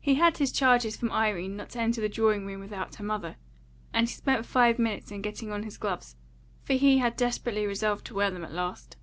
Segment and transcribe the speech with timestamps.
[0.00, 3.36] He had his charges from Irene not to enter the drawing room without her mother,
[3.92, 6.16] and he spent five minutes in getting on his gloves,
[6.62, 8.96] for he had desperately resolved to wear them at last.